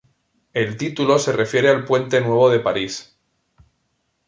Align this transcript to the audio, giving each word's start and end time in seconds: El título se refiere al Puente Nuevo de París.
El 0.53 0.77
título 0.77 1.19
se 1.19 1.31
refiere 1.31 1.69
al 1.69 1.85
Puente 1.85 2.21
Nuevo 2.21 2.49
de 2.49 2.59
París. 2.59 3.15